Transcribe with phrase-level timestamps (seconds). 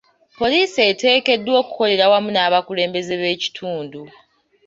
[0.39, 4.01] Poliisi eteekeddwa okukolera awamu n'abakulembeze b'ekitundu.